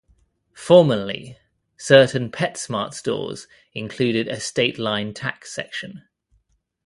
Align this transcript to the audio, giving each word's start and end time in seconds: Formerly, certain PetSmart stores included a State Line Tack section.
Formerly, 0.55 1.37
certain 1.77 2.31
PetSmart 2.31 2.95
stores 2.95 3.47
included 3.71 4.27
a 4.27 4.39
State 4.39 4.79
Line 4.79 5.13
Tack 5.13 5.45
section. 5.45 6.05